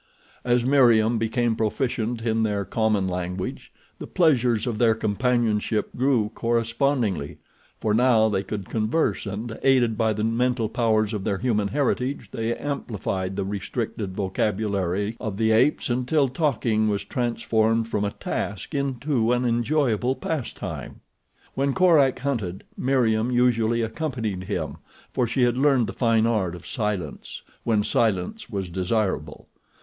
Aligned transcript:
As 0.43 0.65
Meriem 0.65 1.19
became 1.19 1.55
proficient 1.55 2.23
in 2.23 2.41
their 2.41 2.65
common 2.65 3.07
language 3.07 3.71
the 3.99 4.07
pleasures 4.07 4.65
of 4.65 4.79
their 4.79 4.95
companionship 4.95 5.95
grew 5.95 6.31
correspondingly, 6.33 7.37
for 7.79 7.93
now 7.93 8.27
they 8.27 8.41
could 8.41 8.67
converse 8.67 9.27
and 9.27 9.59
aided 9.61 9.99
by 9.99 10.11
the 10.13 10.23
mental 10.23 10.69
powers 10.69 11.13
of 11.13 11.23
their 11.23 11.37
human 11.37 11.67
heritage 11.67 12.29
they 12.31 12.55
amplified 12.57 13.35
the 13.35 13.45
restricted 13.45 14.15
vocabulary 14.15 15.15
of 15.19 15.37
the 15.37 15.51
apes 15.51 15.87
until 15.87 16.27
talking 16.27 16.87
was 16.89 17.03
transformed 17.03 17.87
from 17.87 18.03
a 18.03 18.09
task 18.09 18.73
into 18.73 19.31
an 19.31 19.45
enjoyable 19.45 20.15
pastime. 20.15 21.01
When 21.53 21.73
Korak 21.75 22.17
hunted, 22.17 22.63
Meriem 22.75 23.29
usually 23.31 23.83
accompanied 23.83 24.45
him, 24.45 24.77
for 25.13 25.27
she 25.27 25.43
had 25.43 25.59
learned 25.59 25.85
the 25.85 25.93
fine 25.93 26.25
art 26.25 26.55
of 26.55 26.65
silence, 26.65 27.43
when 27.63 27.83
silence 27.83 28.49
was 28.49 28.67
desirable. 28.67 29.47